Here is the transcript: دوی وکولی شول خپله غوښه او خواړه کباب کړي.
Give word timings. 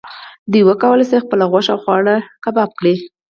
دوی 0.51 0.61
وکولی 0.65 1.05
شول 1.09 1.21
خپله 1.25 1.45
غوښه 1.51 1.71
او 1.73 1.79
خواړه 1.83 2.15
کباب 2.43 2.69
کړي. 2.79 2.95